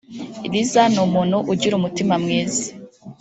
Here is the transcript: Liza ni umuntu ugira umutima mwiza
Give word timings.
Liza 0.51 0.81
ni 0.93 0.99
umuntu 1.07 1.37
ugira 1.51 1.73
umutima 1.75 2.13
mwiza 2.23 2.65